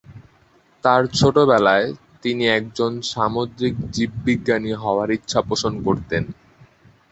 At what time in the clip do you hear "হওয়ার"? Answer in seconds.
4.83-5.09